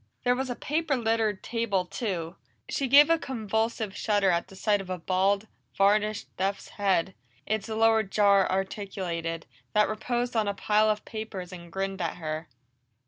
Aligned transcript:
There 0.23 0.33
was 0.35 0.49
a 0.49 0.55
paper 0.55 0.97
littered 0.97 1.43
table 1.43 1.85
too; 1.85 2.35
she 2.67 2.87
gave 2.87 3.11
a 3.11 3.19
convulsive 3.19 3.95
shudder 3.95 4.31
at 4.31 4.47
the 4.47 4.55
sight 4.55 4.81
of 4.81 4.89
a 4.89 4.97
bald, 4.97 5.45
varnished 5.77 6.35
death's 6.37 6.69
head, 6.69 7.13
its 7.45 7.69
lower 7.69 8.01
jar 8.01 8.49
articulated, 8.51 9.45
that 9.73 9.87
reposed 9.87 10.35
on 10.35 10.47
a 10.47 10.55
pile 10.55 10.89
of 10.89 11.05
papers 11.05 11.51
and 11.53 11.71
grinned 11.71 12.01
at 12.01 12.15
her. 12.15 12.49